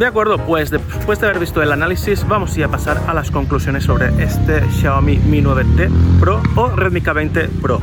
[0.00, 3.84] De acuerdo, pues después de haber visto el análisis, vamos a pasar a las conclusiones
[3.84, 7.80] sobre este Xiaomi Mi 9T Pro o Redmi K20 Pro.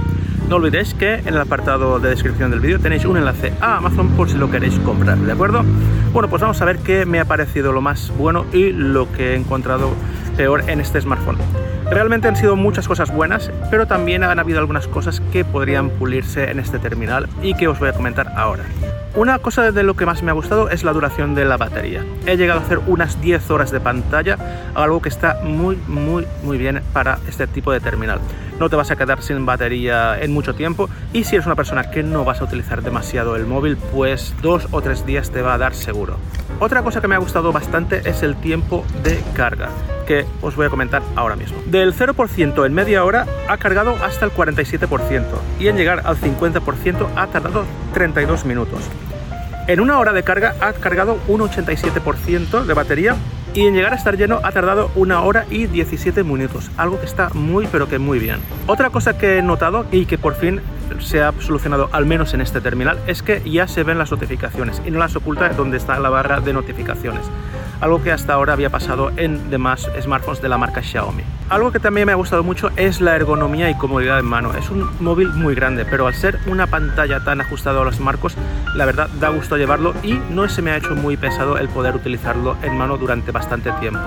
[0.49, 4.09] No olvidéis que en el apartado de descripción del vídeo tenéis un enlace a Amazon
[4.13, 5.63] por si lo queréis comprar, ¿de acuerdo?
[6.11, 9.33] Bueno, pues vamos a ver qué me ha parecido lo más bueno y lo que
[9.33, 9.91] he encontrado
[10.35, 11.37] peor en este smartphone.
[11.89, 16.51] Realmente han sido muchas cosas buenas, pero también han habido algunas cosas que podrían pulirse
[16.51, 18.63] en este terminal y que os voy a comentar ahora.
[19.15, 22.05] Una cosa de lo que más me ha gustado es la duración de la batería.
[22.25, 24.37] He llegado a hacer unas 10 horas de pantalla,
[24.75, 28.19] algo que está muy, muy, muy bien para este tipo de terminal.
[28.59, 31.89] No te vas a quedar sin batería en mucho tiempo y si eres una persona
[31.89, 35.53] que no vas a utilizar demasiado el móvil, pues dos o tres días te va
[35.53, 36.17] a dar seguro.
[36.59, 39.69] Otra cosa que me ha gustado bastante es el tiempo de carga
[40.07, 41.57] que os voy a comentar ahora mismo.
[41.67, 45.23] Del 0% en media hora ha cargado hasta el 47%
[45.59, 48.79] y en llegar al 50% ha tardado 32 minutos.
[49.67, 53.15] En una hora de carga ha cargado un 87% de batería
[53.53, 57.05] y en llegar a estar lleno ha tardado una hora y 17 minutos, algo que
[57.05, 58.39] está muy pero que muy bien.
[58.65, 60.61] Otra cosa que he notado y que por fin
[60.99, 64.81] se ha solucionado al menos en este terminal es que ya se ven las notificaciones
[64.85, 67.23] y no las oculta donde está la barra de notificaciones
[67.81, 71.23] algo que hasta ahora había pasado en demás smartphones de la marca Xiaomi.
[71.49, 74.53] Algo que también me ha gustado mucho es la ergonomía y comodidad en mano.
[74.53, 78.35] Es un móvil muy grande, pero al ser una pantalla tan ajustada a los marcos,
[78.75, 81.95] la verdad da gusto llevarlo y no se me ha hecho muy pesado el poder
[81.95, 84.01] utilizarlo en mano durante bastante tiempo.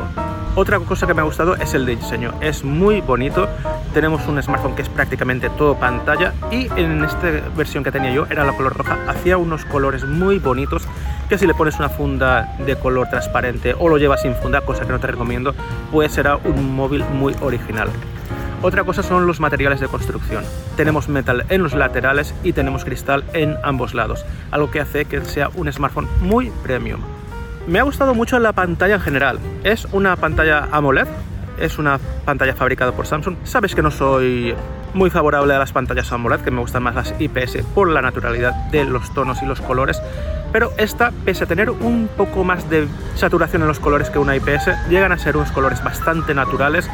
[0.57, 3.49] Otra cosa que me ha gustado es el diseño, es muy bonito,
[3.95, 8.27] tenemos un smartphone que es prácticamente todo pantalla y en esta versión que tenía yo
[8.29, 10.83] era la color roja, hacía unos colores muy bonitos
[11.31, 14.85] que si le pones una funda de color transparente o lo llevas sin funda, cosa
[14.85, 15.55] que no te recomiendo,
[15.93, 17.89] pues será un móvil muy original.
[18.63, 20.43] Otra cosa son los materiales de construcción.
[20.77, 25.25] Tenemos metal en los laterales y tenemos cristal en ambos lados, algo que hace que
[25.25, 27.01] sea un smartphone muy premium.
[27.69, 29.39] Me ha gustado mucho la pantalla en general.
[29.63, 31.07] Es una pantalla AMOLED,
[31.61, 33.37] es una pantalla fabricada por Samsung.
[33.45, 34.57] Sabes que no soy
[34.95, 38.53] muy favorable a las pantallas AMOLED, que me gustan más las IPS por la naturalidad
[38.73, 40.03] de los tonos y los colores,
[40.53, 44.37] pero esta, pese a tener un poco más de saturación en los colores que una
[44.37, 46.89] IPS, llegan a ser unos colores bastante naturales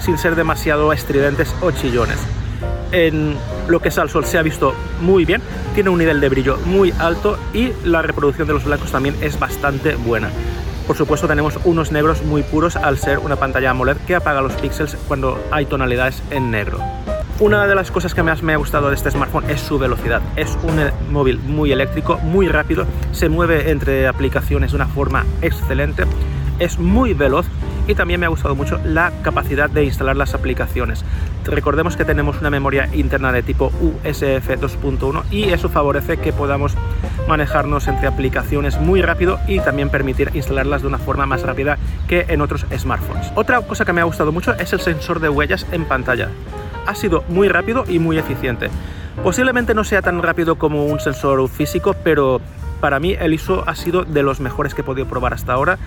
[0.00, 2.18] sin ser demasiado estridentes o chillones.
[2.90, 3.36] En
[3.68, 5.40] lo que es al sol se ha visto muy bien,
[5.74, 9.38] tiene un nivel de brillo muy alto y la reproducción de los blancos también es
[9.38, 10.30] bastante buena.
[10.86, 14.52] Por supuesto tenemos unos negros muy puros al ser una pantalla AMOLED que apaga los
[14.54, 16.80] píxeles cuando hay tonalidades en negro.
[17.40, 20.22] Una de las cosas que más me ha gustado de este smartphone es su velocidad.
[20.36, 26.04] Es un móvil muy eléctrico, muy rápido, se mueve entre aplicaciones de una forma excelente,
[26.60, 27.46] es muy veloz
[27.88, 31.04] y también me ha gustado mucho la capacidad de instalar las aplicaciones.
[31.44, 36.74] Recordemos que tenemos una memoria interna de tipo USF 2.1 y eso favorece que podamos
[37.26, 42.26] manejarnos entre aplicaciones muy rápido y también permitir instalarlas de una forma más rápida que
[42.28, 43.32] en otros smartphones.
[43.34, 46.28] Otra cosa que me ha gustado mucho es el sensor de huellas en pantalla
[46.86, 48.70] ha sido muy rápido y muy eficiente.
[49.22, 52.40] Posiblemente no sea tan rápido como un sensor físico, pero
[52.80, 55.78] para mí el ISO ha sido de los mejores que he podido probar hasta ahora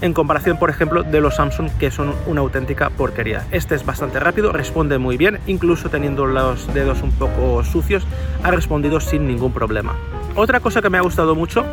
[0.00, 3.46] en comparación, por ejemplo, de los Samsung que son una auténtica porquería.
[3.50, 8.06] Este es bastante rápido, responde muy bien, incluso teniendo los dedos un poco sucios,
[8.42, 9.94] ha respondido sin ningún problema.
[10.34, 11.64] Otra cosa que me ha gustado mucho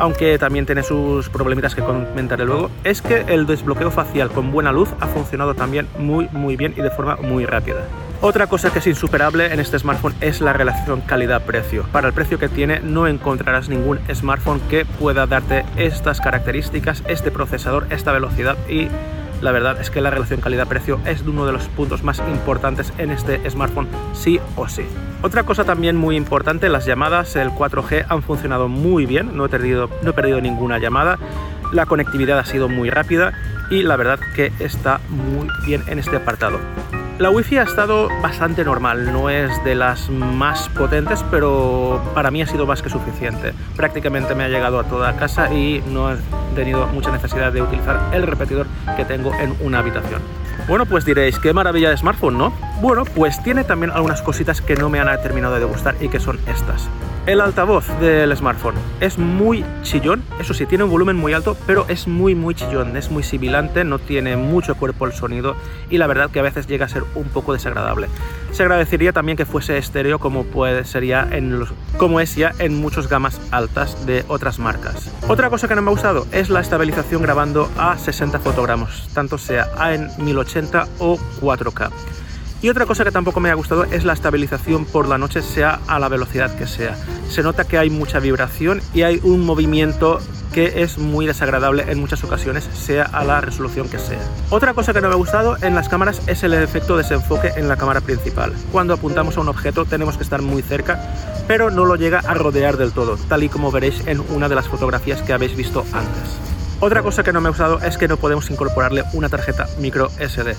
[0.00, 4.72] aunque también tiene sus problemitas que comentaré luego, es que el desbloqueo facial con buena
[4.72, 7.84] luz ha funcionado también muy muy bien y de forma muy rápida.
[8.22, 11.84] Otra cosa que es insuperable en este smartphone es la relación calidad-precio.
[11.92, 17.30] Para el precio que tiene no encontrarás ningún smartphone que pueda darte estas características, este
[17.30, 18.88] procesador, esta velocidad y
[19.40, 23.10] la verdad es que la relación calidad-precio es uno de los puntos más importantes en
[23.10, 24.82] este smartphone, sí o sí.
[25.22, 29.48] Otra cosa también muy importante, las llamadas, el 4G han funcionado muy bien, no he
[29.48, 31.18] perdido, no he perdido ninguna llamada,
[31.72, 33.32] la conectividad ha sido muy rápida
[33.70, 36.58] y la verdad que está muy bien en este apartado.
[37.20, 42.40] La Wi-Fi ha estado bastante normal, no es de las más potentes, pero para mí
[42.40, 43.52] ha sido más que suficiente.
[43.76, 46.16] Prácticamente me ha llegado a toda casa y no he
[46.54, 48.66] tenido mucha necesidad de utilizar el repetidor
[48.96, 50.22] que tengo en una habitación.
[50.66, 52.54] Bueno, pues diréis, qué maravilla de smartphone, ¿no?
[52.80, 56.18] Bueno, pues tiene también algunas cositas que no me han terminado de gustar y que
[56.18, 56.88] son estas.
[57.26, 61.84] El altavoz del smartphone es muy chillón, eso sí, tiene un volumen muy alto, pero
[61.88, 65.56] es muy muy chillón, es muy sibilante, no tiene mucho cuerpo el sonido
[65.90, 68.08] y la verdad que a veces llega a ser un poco desagradable.
[68.52, 72.80] Se agradecería también que fuese estéreo como puede sería en los, como es ya en
[72.80, 75.12] muchas gamas altas de otras marcas.
[75.28, 79.36] Otra cosa que no me ha gustado es la estabilización grabando a 60 fotogramas, tanto
[79.36, 81.90] sea en 1080 o 4K.
[82.62, 85.80] Y otra cosa que tampoco me ha gustado es la estabilización por la noche, sea
[85.86, 86.94] a la velocidad que sea.
[87.28, 90.20] Se nota que hay mucha vibración y hay un movimiento
[90.52, 94.18] que es muy desagradable en muchas ocasiones, sea a la resolución que sea.
[94.50, 97.66] Otra cosa que no me ha gustado en las cámaras es el efecto desenfoque en
[97.68, 98.52] la cámara principal.
[98.72, 101.00] Cuando apuntamos a un objeto tenemos que estar muy cerca,
[101.48, 104.56] pero no lo llega a rodear del todo, tal y como veréis en una de
[104.56, 106.38] las fotografías que habéis visto antes.
[106.80, 110.10] Otra cosa que no me ha gustado es que no podemos incorporarle una tarjeta micro
[110.18, 110.56] SD.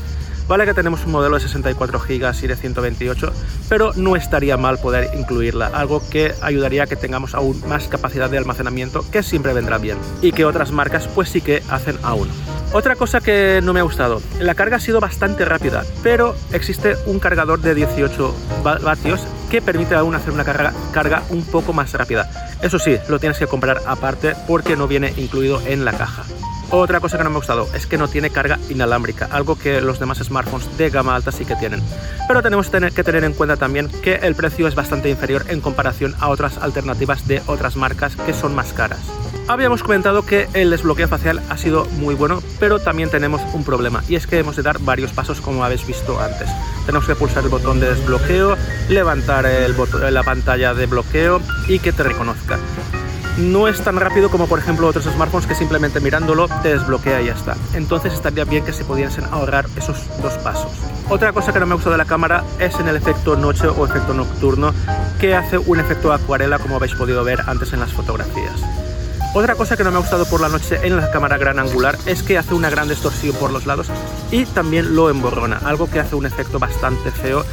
[0.52, 3.32] Vale que tenemos un modelo de 64 GB y de 128,
[3.70, 8.30] pero no estaría mal poder incluirla, algo que ayudaría a que tengamos aún más capacidad
[8.30, 12.28] de almacenamiento, que siempre vendrá bien, y que otras marcas pues sí que hacen aún.
[12.74, 16.98] Otra cosa que no me ha gustado, la carga ha sido bastante rápida, pero existe
[17.06, 18.36] un cargador de 18
[18.84, 22.30] vatios que permite aún hacer una carga, carga un poco más rápida.
[22.62, 26.26] Eso sí, lo tienes que comprar aparte porque no viene incluido en la caja.
[26.74, 29.82] Otra cosa que no me ha gustado es que no tiene carga inalámbrica, algo que
[29.82, 31.84] los demás smartphones de gama alta sí que tienen.
[32.30, 36.16] Pero tenemos que tener en cuenta también que el precio es bastante inferior en comparación
[36.22, 39.02] a otras alternativas de otras marcas que son más caras.
[39.50, 44.02] Habíamos comentado que el desbloqueo facial ha sido muy bueno, pero también tenemos un problema
[44.08, 46.48] y es que hemos de dar varios pasos como habéis visto antes.
[46.86, 48.56] Tenemos que pulsar el botón de desbloqueo,
[48.88, 49.46] levantar
[50.10, 52.58] la pantalla de bloqueo y que te reconozca
[53.38, 57.28] no es tan rápido como por ejemplo otros smartphones que simplemente mirándolo te desbloquea y
[57.28, 57.56] ya está.
[57.74, 60.72] Entonces estaría bien que se pudiesen ahorrar esos dos pasos.
[61.10, 63.86] Otra cosa que no me gusta de la cámara es en el efecto noche o
[63.86, 64.74] efecto nocturno
[65.20, 68.62] que hace un efecto acuarela como habéis podido ver antes en las fotografías.
[69.34, 71.98] Otra cosa que no me ha gustado por la noche en la cámara gran angular
[72.06, 73.88] es que hace una gran distorsión por los lados
[74.30, 77.46] y también lo emborrona, algo que hace un efecto bastante feo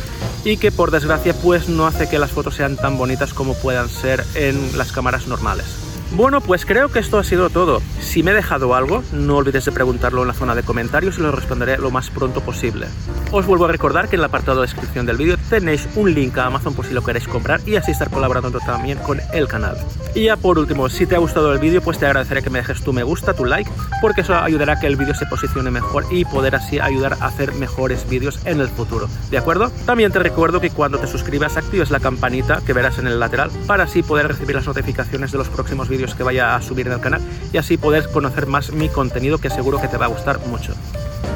[0.44, 3.88] y que por desgracia pues no hace que las fotos sean tan bonitas como puedan
[3.88, 5.87] ser en las cámaras normales.
[6.12, 7.82] Bueno, pues creo que esto ha sido todo.
[8.00, 11.20] Si me he dejado algo, no olvides de preguntarlo en la zona de comentarios y
[11.20, 12.86] lo responderé lo más pronto posible.
[13.30, 16.36] Os vuelvo a recordar que en el apartado de descripción del vídeo tenéis un link
[16.38, 19.76] a Amazon por si lo queréis comprar y así estar colaborando también con el canal.
[20.14, 22.60] Y ya por último, si te ha gustado el vídeo, pues te agradeceré que me
[22.60, 23.70] dejes tu me gusta, tu like,
[24.00, 27.26] porque eso ayudará a que el vídeo se posicione mejor y poder así ayudar a
[27.26, 29.08] hacer mejores vídeos en el futuro.
[29.30, 29.70] ¿De acuerdo?
[29.84, 33.50] También te recuerdo que cuando te suscribas actives la campanita que verás en el lateral
[33.66, 36.94] para así poder recibir las notificaciones de los próximos vídeos que vaya a subir en
[36.94, 37.20] el canal
[37.52, 40.72] y así poder conocer más mi contenido que seguro que te va a gustar mucho.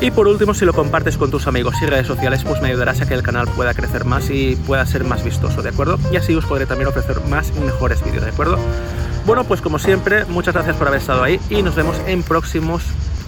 [0.00, 3.00] Y por último, si lo compartes con tus amigos y redes sociales, pues me ayudarás
[3.00, 5.98] a que el canal pueda crecer más y pueda ser más vistoso, ¿de acuerdo?
[6.10, 8.58] Y así os podré también ofrecer más y mejores vídeos, ¿de acuerdo?
[9.26, 12.82] Bueno, pues como siempre, muchas gracias por haber estado ahí y nos vemos en próximos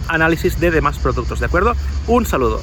[0.08, 1.74] análisis de demás productos, ¿de acuerdo?
[2.08, 2.60] Un saludo.